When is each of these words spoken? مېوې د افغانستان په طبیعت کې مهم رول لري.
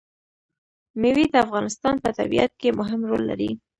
مېوې 1.01 1.25
د 1.31 1.35
افغانستان 1.45 1.95
په 2.03 2.09
طبیعت 2.19 2.51
کې 2.61 2.69
مهم 2.79 3.01
رول 3.09 3.21
لري. 3.29 3.51